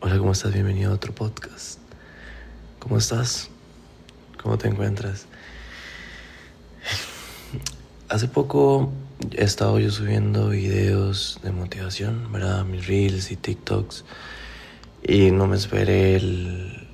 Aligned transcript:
Hola, 0.00 0.16
¿cómo 0.16 0.30
estás? 0.30 0.54
Bienvenido 0.54 0.92
a 0.92 0.94
otro 0.94 1.12
podcast. 1.12 1.80
¿Cómo 2.78 2.98
estás? 2.98 3.50
¿Cómo 4.40 4.56
te 4.56 4.68
encuentras? 4.68 5.26
Hace 8.08 8.28
poco 8.28 8.92
he 9.32 9.42
estado 9.42 9.80
yo 9.80 9.90
subiendo 9.90 10.50
videos 10.50 11.40
de 11.42 11.50
motivación, 11.50 12.30
¿verdad? 12.30 12.64
Mis 12.64 12.86
reels 12.86 13.32
y 13.32 13.36
TikToks. 13.36 14.04
Y 15.02 15.32
no 15.32 15.48
me 15.48 15.56
esperé 15.56 16.14
el, 16.14 16.86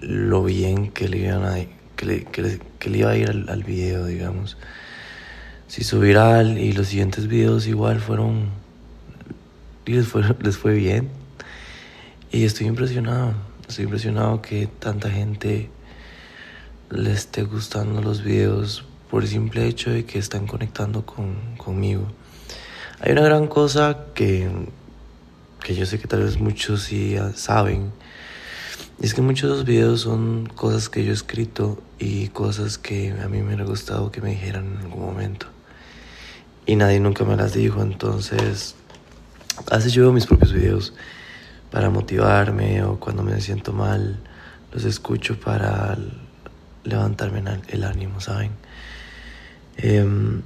lo 0.00 0.44
bien 0.44 0.90
que 0.90 1.08
le, 1.08 1.20
iban 1.20 1.44
a, 1.44 1.56
que 1.96 2.04
le, 2.04 2.24
que 2.24 2.90
le, 2.90 2.98
iba 2.98 3.10
a 3.10 3.16
ir 3.16 3.30
al, 3.30 3.48
al 3.48 3.64
video, 3.64 4.04
digamos. 4.04 4.58
Si 5.66 5.80
hizo 5.80 5.98
viral 5.98 6.58
y 6.58 6.72
los 6.72 6.88
siguientes 6.88 7.26
videos 7.26 7.66
igual 7.66 8.00
fueron... 8.00 8.50
Y 9.86 9.92
les 9.92 10.06
fue, 10.06 10.22
les 10.42 10.58
fue 10.58 10.74
bien 10.74 11.23
y 12.34 12.44
estoy 12.44 12.66
impresionado, 12.66 13.32
estoy 13.68 13.84
impresionado 13.84 14.42
que 14.42 14.66
tanta 14.66 15.08
gente 15.08 15.70
le 16.90 17.12
esté 17.12 17.44
gustando 17.44 18.02
los 18.02 18.24
videos 18.24 18.84
por 19.08 19.22
el 19.22 19.28
simple 19.28 19.68
hecho 19.68 19.90
de 19.90 20.04
que 20.04 20.18
están 20.18 20.48
conectando 20.48 21.06
con, 21.06 21.36
conmigo. 21.56 22.08
Hay 22.98 23.12
una 23.12 23.22
gran 23.22 23.46
cosa 23.46 24.06
que, 24.16 24.50
que 25.62 25.76
yo 25.76 25.86
sé 25.86 26.00
que 26.00 26.08
tal 26.08 26.24
vez 26.24 26.40
muchos 26.40 26.82
sí 26.82 27.14
saben. 27.36 27.92
Es 29.00 29.14
que 29.14 29.22
muchos 29.22 29.48
de 29.48 29.56
los 29.56 29.64
videos 29.64 30.00
son 30.00 30.46
cosas 30.56 30.88
que 30.88 31.04
yo 31.04 31.12
he 31.12 31.14
escrito 31.14 31.80
y 32.00 32.30
cosas 32.30 32.78
que 32.78 33.12
a 33.12 33.28
mí 33.28 33.42
me 33.42 33.46
hubiera 33.46 33.64
gustado 33.64 34.10
que 34.10 34.20
me 34.20 34.30
dijeran 34.30 34.72
en 34.72 34.78
algún 34.78 35.02
momento. 35.02 35.46
Y 36.66 36.74
nadie 36.74 36.98
nunca 36.98 37.24
me 37.24 37.36
las 37.36 37.54
dijo, 37.54 37.80
entonces 37.80 38.74
hace 39.70 39.88
yo 39.90 40.12
mis 40.12 40.26
propios 40.26 40.52
videos 40.52 40.94
para 41.74 41.90
motivarme 41.90 42.84
o 42.84 43.00
cuando 43.00 43.24
me 43.24 43.40
siento 43.40 43.72
mal, 43.72 44.20
los 44.72 44.84
escucho 44.84 45.40
para 45.40 45.98
levantarme 46.84 47.42
el 47.66 47.82
ánimo, 47.82 48.20
¿saben? 48.20 48.52
Em, 49.76 50.42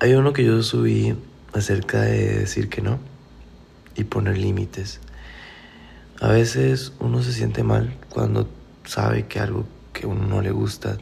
hay 0.00 0.14
uno 0.14 0.32
que 0.32 0.44
yo 0.44 0.64
subí 0.64 1.14
acerca 1.52 2.00
de 2.00 2.40
decir 2.40 2.68
que 2.68 2.82
no 2.82 2.98
y 3.94 4.02
poner 4.02 4.36
límites. 4.36 4.98
A 6.20 6.26
veces 6.26 6.92
uno 6.98 7.22
se 7.22 7.32
siente 7.32 7.62
mal 7.62 7.94
cuando 8.08 8.48
sabe 8.86 9.26
que 9.28 9.38
algo 9.38 9.64
que 9.92 10.08
uno 10.08 10.26
no 10.26 10.42
le 10.42 10.50
gusta 10.50 10.98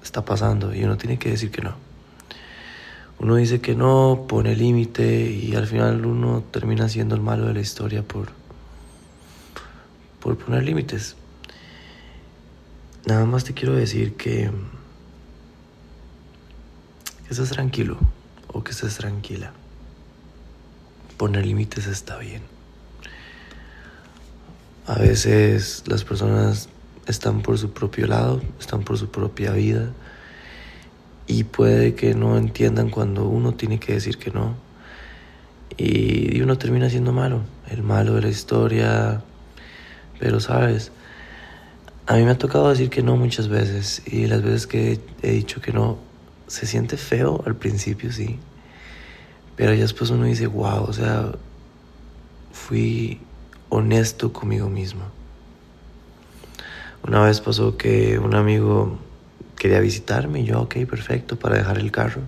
está 0.00 0.24
pasando 0.24 0.72
y 0.72 0.84
uno 0.84 0.96
tiene 0.96 1.18
que 1.18 1.30
decir 1.30 1.50
que 1.50 1.62
no. 1.62 1.88
Uno 3.20 3.34
dice 3.34 3.60
que 3.60 3.74
no, 3.74 4.26
pone 4.28 4.54
límite 4.54 5.28
y 5.28 5.56
al 5.56 5.66
final 5.66 6.06
uno 6.06 6.44
termina 6.52 6.88
siendo 6.88 7.16
el 7.16 7.20
malo 7.20 7.46
de 7.46 7.54
la 7.54 7.60
historia 7.60 8.04
por, 8.04 8.37
por 10.20 10.36
poner 10.36 10.64
límites. 10.64 11.16
Nada 13.06 13.24
más 13.24 13.44
te 13.44 13.54
quiero 13.54 13.74
decir 13.74 14.14
que, 14.14 14.50
que 17.24 17.30
estés 17.30 17.50
tranquilo 17.50 17.98
o 18.48 18.62
que 18.62 18.72
estés 18.72 18.96
tranquila. 18.96 19.52
Poner 21.16 21.46
límites 21.46 21.86
está 21.86 22.18
bien. 22.18 22.42
A 24.86 24.94
veces 24.94 25.84
las 25.86 26.04
personas 26.04 26.68
están 27.06 27.42
por 27.42 27.58
su 27.58 27.72
propio 27.72 28.06
lado, 28.06 28.40
están 28.58 28.82
por 28.84 28.98
su 28.98 29.10
propia 29.10 29.52
vida 29.52 29.90
y 31.26 31.44
puede 31.44 31.94
que 31.94 32.14
no 32.14 32.38
entiendan 32.38 32.88
cuando 32.88 33.28
uno 33.28 33.52
tiene 33.52 33.78
que 33.78 33.92
decir 33.92 34.16
que 34.16 34.30
no. 34.30 34.54
Y 35.76 36.40
uno 36.40 36.56
termina 36.56 36.88
siendo 36.88 37.12
malo, 37.12 37.42
el 37.70 37.82
malo 37.82 38.14
de 38.14 38.22
la 38.22 38.28
historia. 38.28 39.22
Pero 40.18 40.40
sabes, 40.40 40.92
a 42.06 42.14
mí 42.16 42.24
me 42.24 42.30
ha 42.30 42.38
tocado 42.38 42.70
decir 42.70 42.90
que 42.90 43.02
no 43.02 43.16
muchas 43.16 43.48
veces 43.48 44.02
y 44.06 44.26
las 44.26 44.42
veces 44.42 44.66
que 44.66 45.00
he 45.22 45.30
dicho 45.32 45.60
que 45.60 45.72
no, 45.72 45.98
se 46.46 46.66
siente 46.66 46.96
feo 46.96 47.42
al 47.46 47.54
principio, 47.54 48.10
sí. 48.12 48.38
Pero 49.56 49.74
ya 49.74 49.82
después 49.82 50.10
uno 50.10 50.24
dice, 50.24 50.46
wow, 50.46 50.84
o 50.84 50.92
sea, 50.92 51.32
fui 52.52 53.20
honesto 53.68 54.32
conmigo 54.32 54.68
mismo. 54.68 55.02
Una 57.06 57.22
vez 57.22 57.40
pasó 57.40 57.76
que 57.76 58.18
un 58.18 58.34
amigo 58.34 58.98
quería 59.56 59.80
visitarme 59.80 60.40
y 60.40 60.44
yo, 60.44 60.62
ok, 60.62 60.76
perfecto, 60.88 61.38
para 61.38 61.56
dejar 61.56 61.78
el 61.78 61.90
carro. 61.90 62.22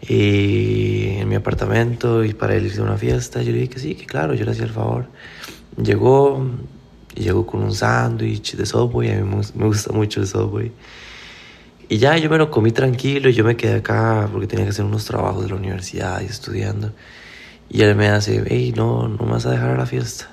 Y 0.00 1.16
en 1.18 1.28
mi 1.28 1.34
apartamento 1.34 2.24
y 2.24 2.34
para 2.34 2.56
irse 2.56 2.80
a 2.80 2.84
una 2.84 2.96
fiesta, 2.96 3.42
yo 3.42 3.52
le 3.52 3.58
dije 3.58 3.70
que 3.70 3.80
sí, 3.80 3.94
que 3.94 4.06
claro, 4.06 4.34
yo 4.34 4.44
le 4.44 4.52
hacía 4.52 4.64
el 4.64 4.70
favor. 4.70 5.06
Llegó, 5.82 6.44
y 7.14 7.22
llegó 7.22 7.46
con 7.46 7.62
un 7.62 7.74
sándwich 7.74 8.56
de 8.56 8.66
Subway, 8.66 9.12
a 9.12 9.20
mí 9.20 9.42
me 9.54 9.66
gusta 9.66 9.92
mucho 9.92 10.20
el 10.20 10.26
Subway. 10.26 10.72
Y 11.88 11.98
ya 11.98 12.16
yo 12.18 12.28
me 12.28 12.36
lo 12.36 12.50
comí 12.50 12.70
tranquilo 12.72 13.30
y 13.30 13.32
yo 13.32 13.44
me 13.44 13.56
quedé 13.56 13.76
acá 13.76 14.28
porque 14.30 14.46
tenía 14.46 14.66
que 14.66 14.70
hacer 14.70 14.84
unos 14.84 15.04
trabajos 15.04 15.44
de 15.44 15.50
la 15.50 15.56
universidad 15.56 16.20
y 16.20 16.26
estudiando. 16.26 16.92
Y 17.70 17.82
él 17.82 17.94
me 17.96 18.08
hace, 18.08 18.44
hey, 18.46 18.74
no, 18.76 19.08
no 19.08 19.24
me 19.24 19.32
vas 19.32 19.46
a 19.46 19.50
dejar 19.50 19.70
a 19.70 19.76
la 19.76 19.86
fiesta. 19.86 20.28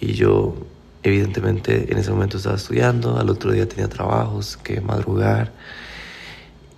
Y 0.00 0.12
yo, 0.14 0.54
Evidentemente 1.04 1.92
en 1.92 1.98
ese 1.98 2.10
momento 2.10 2.38
estaba 2.38 2.56
estudiando, 2.56 3.18
al 3.18 3.28
otro 3.28 3.52
día 3.52 3.68
tenía 3.68 3.88
trabajos 3.88 4.56
que 4.56 4.80
madrugar. 4.80 5.52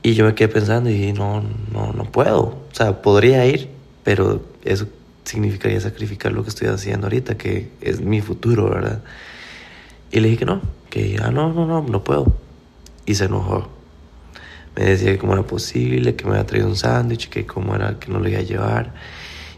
Y 0.02 0.14
yo 0.14 0.24
me 0.24 0.34
quedé 0.34 0.48
pensando 0.48 0.90
y 0.90 0.94
dije, 0.94 1.12
no, 1.12 1.44
no, 1.72 1.92
no 1.92 2.04
puedo. 2.10 2.40
O 2.40 2.68
sea, 2.72 3.02
podría 3.02 3.46
ir, 3.46 3.68
pero 4.02 4.42
eso 4.64 4.88
significaría 5.26 5.80
sacrificar 5.80 6.32
lo 6.32 6.42
que 6.42 6.48
estoy 6.48 6.68
haciendo 6.68 7.06
ahorita, 7.06 7.36
que 7.36 7.70
es 7.80 8.00
mi 8.00 8.20
futuro, 8.22 8.70
¿verdad? 8.70 9.02
Y 10.10 10.20
le 10.20 10.28
dije 10.28 10.40
que 10.40 10.44
no, 10.46 10.62
que 10.88 11.18
ah, 11.22 11.30
no, 11.30 11.52
no, 11.52 11.66
no, 11.66 11.82
no 11.82 12.04
puedo. 12.04 12.36
Y 13.04 13.14
se 13.16 13.26
enojó. 13.26 13.68
Me 14.76 14.84
decía 14.84 15.12
que 15.12 15.18
cómo 15.18 15.34
era 15.34 15.42
posible, 15.42 16.16
que 16.16 16.24
me 16.24 16.32
había 16.32 16.46
traído 16.46 16.68
un 16.68 16.76
sándwich, 16.76 17.28
que 17.28 17.46
cómo 17.46 17.74
era 17.74 17.98
que 17.98 18.10
no 18.10 18.20
lo 18.20 18.28
iba 18.28 18.38
a 18.38 18.42
llevar. 18.42 18.94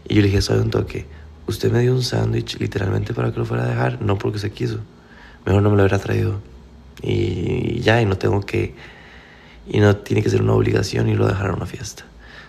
Y 0.07 0.15
yo 0.15 0.21
le 0.21 0.27
dije, 0.27 0.41
soy 0.41 0.59
un 0.59 0.69
toque 0.69 1.05
Usted 1.49 1.71
me 1.71 1.79
dio 1.79 1.95
un 1.95 2.03
sándwich 2.03 2.59
literalmente 2.59 3.15
para 3.15 3.31
que 3.31 3.39
lo 3.39 3.45
fuera 3.45 3.63
a 3.63 3.67
dejar, 3.67 4.03
no 4.03 4.19
porque 4.19 4.37
se 4.37 4.51
quiso. 4.51 4.81
Mejor 5.47 5.63
no 5.63 5.71
me 5.71 5.77
lo 5.77 5.81
hubiera 5.81 5.97
traído. 5.97 6.41
Y 7.01 7.79
ya, 7.79 7.99
y 8.03 8.05
no 8.05 8.19
tengo 8.19 8.41
que. 8.41 8.75
Y 9.67 9.79
no 9.79 9.95
tiene 9.95 10.21
que 10.21 10.29
ser 10.29 10.43
una 10.43 10.53
obligación 10.53 11.09
y 11.09 11.15
lo 11.15 11.27
dejar 11.27 11.49
a 11.49 11.53
una 11.53 11.65
fiesta. 11.65 12.03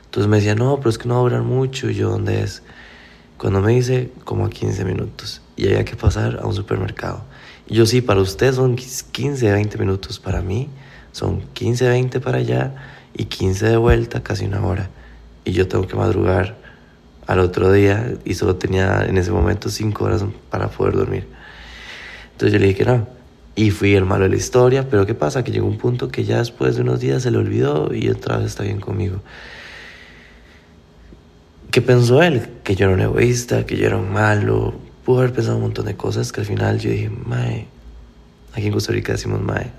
Entonces 0.05 0.29
me 0.29 0.37
decía, 0.37 0.55
no, 0.55 0.77
pero 0.77 0.91
es 0.91 0.99
que 0.99 1.09
no 1.09 1.25
va 1.25 1.41
mucho. 1.41 1.89
Yo, 1.89 2.11
¿dónde 2.11 2.43
es? 2.43 2.63
Cuando 3.41 3.63
me 3.63 3.73
dice, 3.73 4.11
como 4.25 4.45
a 4.45 4.51
15 4.51 4.85
minutos. 4.85 5.41
Y 5.57 5.67
había 5.67 5.83
que 5.87 5.97
pasar 5.97 6.41
a 6.43 6.47
un 6.47 6.53
supermercado. 6.53 7.23
Y 7.67 7.75
yo, 7.75 7.87
sí, 7.87 8.03
para 8.03 8.21
usted 8.21 8.53
son 8.53 8.77
15, 8.77 9.51
20 9.51 9.79
minutos. 9.79 10.19
Para 10.19 10.43
mí 10.43 10.69
son 11.13 11.41
15, 11.55 11.89
20 11.89 12.21
para 12.21 12.37
allá 12.37 12.75
y 13.15 13.25
15 13.25 13.67
de 13.67 13.77
vuelta, 13.79 14.23
casi 14.23 14.45
una 14.45 14.63
hora. 14.63 14.91
Y 15.47 15.53
yo 15.53 15.67
tengo 15.69 15.87
que 15.89 15.97
madrugar 15.97 16.59
al 17.27 17.39
otro 17.39 17.73
día 17.73 18.13
y 18.27 18.35
solo 18.35 18.57
tenía 18.57 19.07
en 19.07 19.17
ese 19.17 19.31
momento 19.31 19.71
cinco 19.71 20.05
horas 20.05 20.23
para 20.51 20.69
poder 20.69 20.97
dormir. 20.97 21.27
Entonces 22.33 22.53
yo 22.53 22.59
le 22.59 22.67
dije 22.67 22.81
que 22.81 22.91
no. 22.91 23.09
Y 23.57 23.71
fui 23.71 23.95
el 23.95 24.05
malo 24.05 24.25
de 24.25 24.29
la 24.29 24.37
historia, 24.37 24.87
pero 24.91 25.07
¿qué 25.07 25.15
pasa? 25.15 25.43
Que 25.45 25.51
llegó 25.51 25.67
un 25.67 25.79
punto 25.79 26.09
que 26.09 26.25
ya 26.25 26.41
después 26.41 26.77
de 26.77 26.83
unos 26.83 27.01
días 27.01 27.23
se 27.23 27.31
le 27.31 27.39
olvidó 27.39 27.95
y 27.95 28.11
otra 28.11 28.37
vez 28.37 28.49
está 28.49 28.65
bien 28.65 28.81
conmigo. 28.81 29.23
¿Qué 31.71 31.81
pensó 31.83 32.21
él? 32.23 32.49
Que 32.65 32.75
yo 32.75 32.87
era 32.87 32.95
un 32.95 33.01
egoísta, 33.01 33.65
que 33.65 33.77
yo 33.77 33.87
era 33.87 33.97
un 33.97 34.13
malo. 34.13 34.75
Pudo 35.05 35.19
haber 35.19 35.33
pensado 35.33 35.57
un 35.57 35.63
montón 35.63 35.87
de 35.87 35.97
cosas 35.97 36.33
que 36.33 36.41
al 36.41 36.47
final 36.47 36.81
yo 36.81 36.91
dije, 36.91 37.11
mae, 37.11 37.69
aquí 38.53 38.67
en 38.67 38.73
Costa 38.73 38.93
Rica 38.93 39.13
decimos 39.13 39.41
mae, 39.41 39.71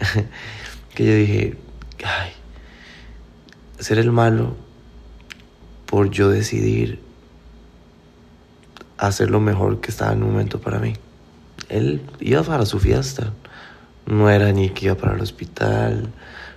que 0.96 1.06
yo 1.06 1.16
dije, 1.16 1.58
ay, 2.04 2.32
ser 3.80 4.00
el 4.00 4.12
malo 4.12 4.56
por 5.86 6.10
yo 6.10 6.30
decidir 6.30 7.02
hacer 8.98 9.30
lo 9.30 9.42
mejor 9.42 9.82
que 9.82 9.92
estaba 9.92 10.14
en 10.14 10.24
un 10.24 10.32
momento 10.32 10.62
para 10.62 10.80
mí. 10.80 10.94
Él 11.68 12.02
iba 12.22 12.44
para 12.44 12.66
su 12.66 12.80
fiesta, 12.80 13.34
no 14.06 14.30
era 14.30 14.52
ni 14.54 14.70
que 14.70 14.86
iba 14.86 14.96
para 14.96 15.16
el 15.16 15.22
hospital, 15.22 16.10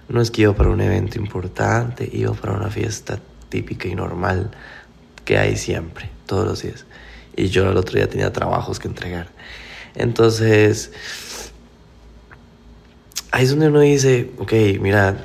no 0.08 0.20
es 0.20 0.30
que 0.30 0.42
iba 0.42 0.54
para 0.54 0.70
un 0.70 0.80
evento 0.80 1.18
importante, 1.18 2.08
iba 2.12 2.32
para 2.34 2.52
una 2.52 2.70
fiesta 2.70 3.18
típica 3.48 3.88
y 3.88 3.94
normal 3.94 4.50
que 5.24 5.38
hay 5.38 5.56
siempre, 5.56 6.10
todos 6.26 6.46
los 6.46 6.62
días. 6.62 6.86
Y 7.36 7.48
yo 7.48 7.70
el 7.70 7.76
otro 7.76 7.96
día 7.96 8.08
tenía 8.08 8.32
trabajos 8.32 8.78
que 8.78 8.88
entregar. 8.88 9.28
Entonces, 9.94 10.92
ahí 13.30 13.44
es 13.44 13.50
donde 13.50 13.68
uno 13.68 13.80
dice, 13.80 14.30
ok, 14.38 14.52
mira, 14.80 15.16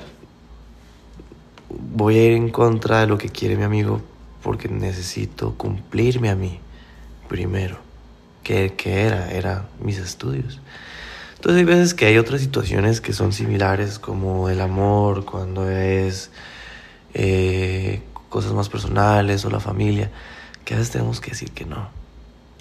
voy 1.70 2.18
a 2.18 2.26
ir 2.26 2.34
en 2.34 2.50
contra 2.50 3.02
de 3.02 3.08
lo 3.08 3.18
que 3.18 3.30
quiere 3.30 3.56
mi 3.56 3.64
amigo 3.64 4.02
porque 4.42 4.68
necesito 4.70 5.56
cumplirme 5.56 6.30
a 6.30 6.36
mí 6.36 6.60
primero. 7.28 7.80
que 8.44 8.74
era? 8.84 9.32
Era 9.32 9.68
mis 9.80 10.00
estudios. 10.00 10.60
Entonces 11.40 11.60
hay 11.60 11.66
veces 11.66 11.94
que 11.94 12.06
hay 12.06 12.18
otras 12.18 12.42
situaciones 12.42 13.00
que 13.00 13.14
son 13.14 13.32
similares, 13.32 13.98
como 13.98 14.50
el 14.50 14.60
amor, 14.60 15.24
cuando 15.24 15.70
es 15.70 16.32
eh, 17.14 18.02
cosas 18.30 18.54
más 18.54 18.70
personales 18.70 19.44
o 19.46 19.50
la 19.50 19.60
familia, 19.60 20.12
que 20.64 20.76
a 20.76 20.78
veces 20.78 20.94
tenemos 20.94 21.20
que 21.20 21.32
decir 21.32 21.52
que 21.52 21.66
no. 21.66 21.90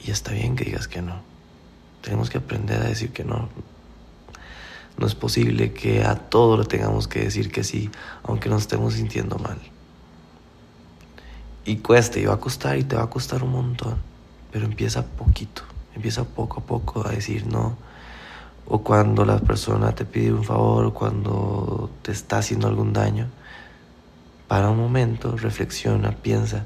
Y 0.05 0.11
está 0.11 0.33
bien 0.33 0.57
que 0.57 0.65
digas 0.65 0.89
que 0.89 1.03
no. 1.03 1.21
Tenemos 2.03 2.31
que 2.31 2.39
aprender 2.39 2.81
a 2.81 2.87
decir 2.87 3.13
que 3.13 3.25
no. 3.25 3.49
No 4.97 5.07
es 5.07 5.15
posible 5.15 5.73
que 5.73 6.05
a 6.05 6.17
todo 6.17 6.57
le 6.57 6.65
tengamos 6.65 7.07
que 7.07 7.21
decir 7.21 7.53
que 7.53 7.63
sí, 7.63 7.91
aunque 8.25 8.49
nos 8.49 8.63
estemos 8.63 8.95
sintiendo 8.95 9.39
mal. 9.39 9.59
Y 11.65 11.77
cuesta, 11.77 12.19
y 12.19 12.25
va 12.25 12.35
a 12.35 12.41
costar, 12.41 12.79
y 12.79 12.85
te 12.85 12.97
va 12.97 13.03
a 13.03 13.11
costar 13.11 13.43
un 13.45 13.53
montón. 13.53 13.99
Pero 14.51 14.65
empieza 14.65 15.05
poquito, 15.05 15.63
empieza 15.95 16.25
poco 16.25 16.61
a 16.61 16.65
poco 16.65 17.07
a 17.07 17.11
decir 17.11 17.47
no. 17.47 17.77
O 18.67 18.83
cuando 18.83 19.25
la 19.25 19.39
persona 19.39 19.95
te 19.95 20.05
pide 20.05 20.33
un 20.33 20.45
favor, 20.45 20.87
o 20.87 20.95
cuando 20.95 21.91
te 22.03 22.13
está 22.13 22.39
haciendo 22.39 22.69
algún 22.69 22.93
daño, 22.93 23.29
para 24.49 24.71
un 24.71 24.79
momento, 24.79 25.37
reflexiona, 25.37 26.13
piensa. 26.13 26.65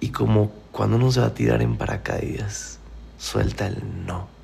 Y 0.00 0.10
como 0.10 0.52
cuando 0.72 0.96
uno 0.96 1.10
se 1.10 1.20
va 1.20 1.26
a 1.26 1.34
tirar 1.34 1.62
en 1.62 1.76
paracaídas, 1.76 2.78
suelta 3.18 3.66
el 3.66 3.82
no 4.06 4.40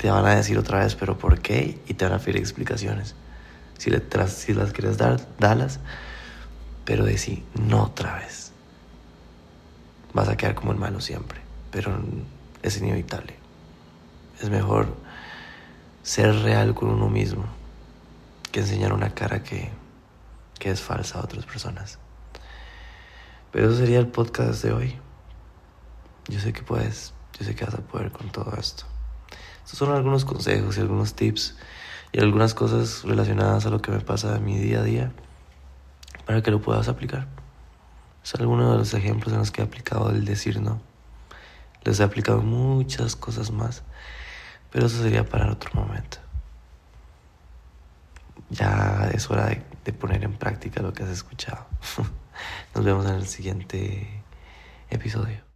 te 0.00 0.10
van 0.10 0.24
a 0.24 0.34
decir 0.34 0.56
otra 0.56 0.78
vez, 0.78 0.94
pero 0.94 1.18
¿por 1.18 1.40
qué? 1.40 1.78
Y 1.86 1.92
te 1.92 2.06
van 2.06 2.14
a 2.14 2.18
pedir 2.18 2.38
explicaciones. 2.38 3.14
Si, 3.76 3.90
le 3.90 4.02
si 4.28 4.54
las 4.54 4.72
quieres 4.72 4.96
dar, 4.96 5.20
dalas, 5.38 5.78
pero 6.86 7.04
decir 7.04 7.44
no 7.54 7.82
otra 7.82 8.14
vez. 8.14 8.50
Vas 10.14 10.30
a 10.30 10.38
quedar 10.38 10.54
como 10.54 10.72
el 10.72 10.78
malo 10.78 11.02
siempre, 11.02 11.42
pero 11.70 12.00
es 12.62 12.78
inevitable. 12.78 13.34
Es 14.40 14.48
mejor 14.48 14.96
ser 16.02 16.34
real 16.36 16.74
con 16.74 16.88
uno 16.88 17.10
mismo 17.10 17.44
que 18.52 18.60
enseñar 18.60 18.94
una 18.94 19.12
cara 19.12 19.42
que, 19.42 19.68
que 20.60 20.70
es 20.70 20.80
falsa 20.80 21.18
a 21.18 21.24
otras 21.24 21.44
personas. 21.44 21.98
Pero 23.50 23.68
eso 23.68 23.78
sería 23.78 23.98
el 23.98 24.06
podcast 24.06 24.62
de 24.62 24.72
hoy. 24.72 24.98
Yo 26.28 26.38
sé 26.38 26.52
que 26.52 26.62
puedes, 26.62 27.12
yo 27.36 27.44
sé 27.44 27.56
que 27.56 27.64
vas 27.64 27.74
a 27.74 27.78
poder 27.78 28.12
con 28.12 28.30
todo 28.30 28.54
esto. 28.56 28.84
Estos 29.64 29.78
son 29.78 29.92
algunos 29.92 30.24
consejos 30.24 30.76
y 30.76 30.80
algunos 30.80 31.14
tips 31.14 31.56
y 32.12 32.20
algunas 32.20 32.54
cosas 32.54 33.02
relacionadas 33.02 33.66
a 33.66 33.70
lo 33.70 33.80
que 33.80 33.90
me 33.90 34.00
pasa 34.00 34.36
en 34.36 34.44
mi 34.44 34.58
día 34.58 34.80
a 34.80 34.84
día 34.84 35.12
para 36.26 36.42
que 36.42 36.50
lo 36.52 36.60
puedas 36.60 36.88
aplicar. 36.88 37.26
Es 38.22 38.34
alguno 38.34 38.70
de 38.70 38.78
los 38.78 38.94
ejemplos 38.94 39.32
en 39.32 39.40
los 39.40 39.50
que 39.50 39.62
he 39.62 39.64
aplicado 39.64 40.10
el 40.10 40.24
decir 40.24 40.60
no. 40.60 40.80
Les 41.82 41.98
he 41.98 42.04
aplicado 42.04 42.42
muchas 42.42 43.16
cosas 43.16 43.50
más, 43.50 43.82
pero 44.70 44.86
eso 44.86 45.02
sería 45.02 45.24
para 45.24 45.50
otro 45.50 45.70
momento. 45.74 46.18
Ya 48.50 49.10
es 49.14 49.30
hora 49.30 49.46
de, 49.46 49.69
de 49.84 49.92
poner 49.92 50.24
en 50.24 50.34
práctica 50.34 50.82
lo 50.82 50.92
que 50.92 51.02
has 51.02 51.10
escuchado. 51.10 51.66
Nos 52.74 52.84
vemos 52.84 53.06
en 53.06 53.14
el 53.14 53.26
siguiente 53.26 54.22
episodio. 54.90 55.49